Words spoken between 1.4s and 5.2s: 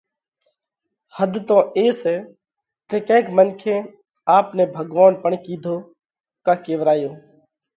تو اي سئہ جي ڪينڪ منکي آپ نئہ ڀڳوونَ